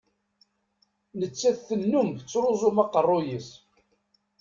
Nettat 1.19 1.57
tennum 1.67 2.09
ttruzum 2.11 2.77
aqerruy-is. 2.83 3.49